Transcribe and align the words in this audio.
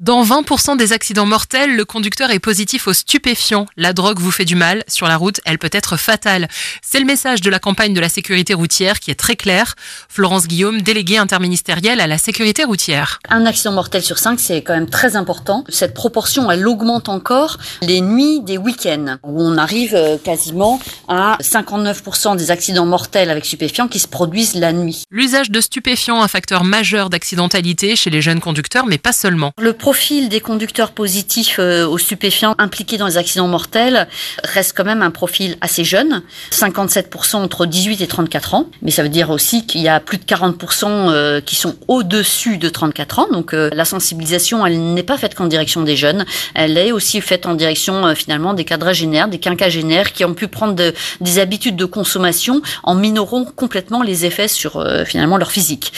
Dans 0.00 0.24
20% 0.24 0.76
des 0.76 0.92
accidents 0.92 1.24
mortels, 1.24 1.76
le 1.76 1.84
conducteur 1.84 2.32
est 2.32 2.40
positif 2.40 2.88
aux 2.88 2.92
stupéfiants. 2.92 3.66
La 3.76 3.92
drogue 3.92 4.18
vous 4.18 4.32
fait 4.32 4.44
du 4.44 4.56
mal. 4.56 4.82
Sur 4.88 5.06
la 5.06 5.16
route, 5.16 5.40
elle 5.44 5.56
peut 5.56 5.70
être 5.70 5.96
fatale. 5.96 6.48
C'est 6.82 6.98
le 6.98 7.06
message 7.06 7.42
de 7.42 7.48
la 7.48 7.60
campagne 7.60 7.94
de 7.94 8.00
la 8.00 8.08
sécurité 8.08 8.54
routière 8.54 8.98
qui 8.98 9.12
est 9.12 9.14
très 9.14 9.36
clair. 9.36 9.76
Florence 10.08 10.48
Guillaume, 10.48 10.82
déléguée 10.82 11.18
interministérielle 11.18 12.00
à 12.00 12.08
la 12.08 12.18
sécurité 12.18 12.64
routière. 12.64 13.20
Un 13.28 13.46
accident 13.46 13.70
mortel 13.70 14.02
sur 14.02 14.18
5, 14.18 14.40
c'est 14.40 14.62
quand 14.62 14.74
même 14.74 14.90
très 14.90 15.14
important. 15.14 15.62
Cette 15.68 15.94
proportion, 15.94 16.50
elle 16.50 16.66
augmente 16.66 17.08
encore 17.08 17.58
les 17.80 18.00
nuits 18.00 18.40
des 18.40 18.58
week-ends, 18.58 19.18
où 19.22 19.40
on 19.40 19.56
arrive 19.56 19.94
euh, 19.94 20.18
quasiment 20.18 20.80
à 21.08 21.38
59% 21.42 22.36
des 22.36 22.50
accidents 22.50 22.86
mortels 22.86 23.30
avec 23.30 23.44
stupéfiants 23.44 23.88
qui 23.88 23.98
se 23.98 24.08
produisent 24.08 24.54
la 24.54 24.72
nuit. 24.72 25.04
L'usage 25.10 25.50
de 25.50 25.60
stupéfiants, 25.60 26.22
un 26.22 26.28
facteur 26.28 26.64
majeur 26.64 27.10
d'accidentalité 27.10 27.96
chez 27.96 28.10
les 28.10 28.22
jeunes 28.22 28.40
conducteurs, 28.40 28.86
mais 28.86 28.98
pas 28.98 29.12
seulement. 29.12 29.52
Le 29.58 29.72
profil 29.72 30.28
des 30.28 30.40
conducteurs 30.40 30.92
positifs 30.92 31.56
euh, 31.58 31.86
aux 31.86 31.98
stupéfiants 31.98 32.54
impliqués 32.58 32.96
dans 32.96 33.06
les 33.06 33.16
accidents 33.16 33.48
mortels 33.48 34.08
reste 34.42 34.74
quand 34.76 34.84
même 34.84 35.02
un 35.02 35.10
profil 35.10 35.56
assez 35.60 35.84
jeune, 35.84 36.22
57% 36.50 37.36
entre 37.36 37.66
18 37.66 38.00
et 38.00 38.06
34 38.06 38.54
ans, 38.54 38.66
mais 38.82 38.90
ça 38.90 39.02
veut 39.02 39.08
dire 39.08 39.30
aussi 39.30 39.66
qu'il 39.66 39.82
y 39.82 39.88
a 39.88 40.00
plus 40.00 40.18
de 40.18 40.24
40% 40.24 40.86
euh, 40.86 41.40
qui 41.40 41.56
sont 41.56 41.76
au-dessus 41.88 42.58
de 42.58 42.68
34 42.68 43.18
ans, 43.18 43.26
donc 43.30 43.54
euh, 43.54 43.70
la 43.72 43.84
sensibilisation, 43.84 44.64
elle 44.66 44.94
n'est 44.94 45.02
pas 45.02 45.18
faite 45.18 45.34
qu'en 45.34 45.46
direction 45.46 45.82
des 45.82 45.96
jeunes, 45.96 46.24
elle 46.54 46.78
est 46.78 46.92
aussi 46.92 47.20
faite 47.20 47.46
en 47.46 47.54
direction 47.54 48.14
finalement 48.14 48.54
des 48.54 48.64
quadragénaires, 48.64 49.28
des 49.28 49.38
quinquagénaires 49.38 50.12
qui 50.12 50.24
ont 50.24 50.34
pu 50.34 50.48
prendre 50.48 50.74
des 51.20 51.38
habitudes 51.38 51.76
de 51.76 51.84
consommation 51.84 52.62
en 52.82 52.94
minorant 52.94 53.44
complètement 53.44 54.02
les 54.02 54.24
effets 54.24 54.48
sur 54.48 54.84
finalement 55.06 55.36
leur 55.36 55.50
physique. 55.50 55.92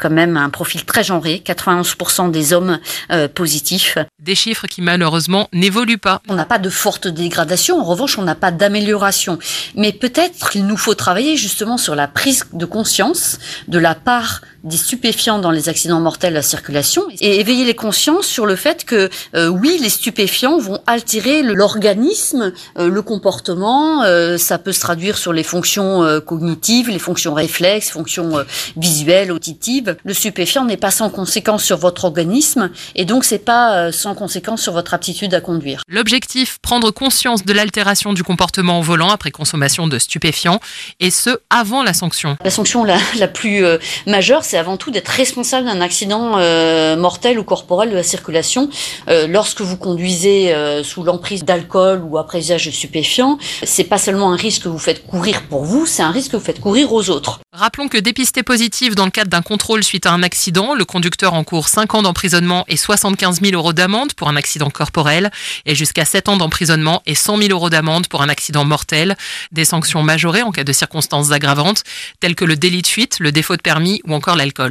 Quand 0.00 0.10
même 0.10 0.36
un 0.36 0.50
profil 0.50 0.84
très 0.84 1.04
genré, 1.04 1.42
91% 1.44 2.30
des 2.30 2.52
hommes 2.52 2.78
euh, 3.10 3.28
positifs. 3.28 3.98
Des 4.20 4.34
chiffres 4.34 4.66
qui 4.66 4.82
malheureusement 4.82 5.48
n'évoluent 5.52 5.98
pas. 5.98 6.22
On 6.28 6.34
n'a 6.34 6.44
pas 6.44 6.58
de 6.58 6.70
forte 6.70 7.08
dégradation, 7.08 7.80
en 7.80 7.84
revanche 7.84 8.18
on 8.18 8.22
n'a 8.22 8.34
pas 8.34 8.50
d'amélioration. 8.50 9.38
Mais 9.74 9.92
peut-être 9.92 10.50
qu'il 10.50 10.66
nous 10.66 10.76
faut 10.76 10.94
travailler 10.94 11.36
justement 11.36 11.78
sur 11.78 11.94
la 11.94 12.08
prise 12.08 12.46
de 12.52 12.64
conscience 12.64 13.38
de 13.68 13.78
la 13.78 13.94
part 13.94 14.42
des 14.64 14.76
stupéfiants 14.76 15.38
dans 15.38 15.50
les 15.50 15.68
accidents 15.68 16.00
mortels 16.00 16.34
à 16.34 16.36
la 16.36 16.42
circulation 16.42 17.04
et 17.20 17.40
éveiller 17.40 17.64
les 17.64 17.74
consciences 17.74 18.26
sur 18.26 18.46
le 18.46 18.56
fait 18.56 18.84
que 18.84 19.10
euh, 19.34 19.48
oui, 19.48 19.78
les 19.80 19.88
stupéfiants 19.88 20.58
vont 20.58 20.80
altérer 20.86 21.42
l'organisme, 21.42 22.52
euh, 22.78 22.88
le 22.88 23.02
comportement, 23.02 24.02
ça 24.38 24.58
peut 24.58 24.72
se 24.72 24.80
traduire 24.80 25.16
sur 25.18 25.32
les 25.32 25.42
fonctions 25.42 26.02
cognitives, 26.26 26.88
les 26.88 26.98
fonctions 26.98 27.34
réflexes, 27.34 27.90
fonctions 27.90 28.44
visuelles, 28.76 29.32
auditives. 29.32 29.96
Le 30.04 30.14
stupéfiant 30.14 30.64
n'est 30.64 30.76
pas 30.76 30.90
sans 30.90 31.10
conséquence 31.10 31.62
sur 31.62 31.76
votre 31.76 32.04
organisme 32.04 32.70
et 32.94 33.04
donc 33.04 33.24
c'est 33.24 33.38
pas 33.38 33.92
sans 33.92 34.14
conséquence 34.14 34.62
sur 34.62 34.72
votre 34.72 34.94
aptitude 34.94 35.34
à 35.34 35.40
conduire. 35.40 35.82
L'objectif, 35.88 36.58
prendre 36.62 36.90
conscience 36.90 37.44
de 37.44 37.52
l'altération 37.52 38.12
du 38.12 38.22
comportement 38.22 38.78
au 38.78 38.82
volant 38.82 39.10
après 39.10 39.30
consommation 39.30 39.86
de 39.86 39.98
stupéfiants, 39.98 40.60
et 41.00 41.10
ce, 41.10 41.30
avant 41.50 41.82
la 41.82 41.92
sanction. 41.92 42.36
La 42.44 42.50
sanction 42.50 42.84
la, 42.84 42.96
la 43.18 43.28
plus 43.28 43.64
euh, 43.64 43.78
majeure, 44.06 44.44
c'est 44.52 44.58
avant 44.58 44.76
tout 44.76 44.90
d'être 44.90 45.08
responsable 45.08 45.66
d'un 45.66 45.80
accident 45.80 46.34
euh, 46.36 46.94
mortel 46.94 47.38
ou 47.38 47.42
corporel 47.42 47.88
de 47.88 47.94
la 47.94 48.02
circulation. 48.02 48.68
Euh, 49.08 49.26
lorsque 49.26 49.62
vous 49.62 49.78
conduisez 49.78 50.54
sous 50.84 51.02
l'emprise 51.02 51.42
d'alcool 51.42 52.02
ou 52.06 52.18
après 52.18 52.40
usage 52.40 52.66
de 52.66 52.70
stupéfiants, 52.70 53.38
c'est 53.62 53.84
pas 53.84 53.98
seulement 53.98 54.30
un 54.30 54.36
risque 54.36 54.64
que 54.64 54.68
vous 54.68 54.78
faites 54.78 55.06
courir 55.06 55.44
pour 55.48 55.64
vous, 55.64 55.86
c'est 55.86 56.02
un 56.02 56.10
risque 56.10 56.32
que 56.32 56.36
vous 56.36 56.44
faites 56.44 56.60
courir 56.60 56.92
aux 56.92 57.08
autres. 57.08 57.41
Rappelons 57.54 57.88
que 57.88 57.98
dépisté 57.98 58.42
positif 58.42 58.94
dans 58.94 59.04
le 59.04 59.10
cadre 59.10 59.28
d'un 59.28 59.42
contrôle 59.42 59.84
suite 59.84 60.06
à 60.06 60.12
un 60.12 60.22
accident, 60.22 60.74
le 60.74 60.86
conducteur 60.86 61.34
encourt 61.34 61.68
5 61.68 61.94
ans 61.94 62.02
d'emprisonnement 62.02 62.64
et 62.66 62.78
75 62.78 63.42
000 63.42 63.52
euros 63.52 63.74
d'amende 63.74 64.14
pour 64.14 64.30
un 64.30 64.36
accident 64.36 64.70
corporel 64.70 65.30
et 65.66 65.74
jusqu'à 65.74 66.06
7 66.06 66.30
ans 66.30 66.38
d'emprisonnement 66.38 67.02
et 67.04 67.14
100 67.14 67.36
000 67.36 67.50
euros 67.50 67.68
d'amende 67.68 68.06
pour 68.08 68.22
un 68.22 68.30
accident 68.30 68.64
mortel. 68.64 69.18
Des 69.50 69.66
sanctions 69.66 70.02
majorées 70.02 70.40
en 70.40 70.50
cas 70.50 70.64
de 70.64 70.72
circonstances 70.72 71.30
aggravantes 71.30 71.84
telles 72.20 72.36
que 72.36 72.46
le 72.46 72.56
délit 72.56 72.80
de 72.80 72.86
fuite, 72.86 73.18
le 73.20 73.32
défaut 73.32 73.56
de 73.56 73.60
permis 73.60 74.00
ou 74.06 74.14
encore 74.14 74.36
l'alcool. 74.36 74.70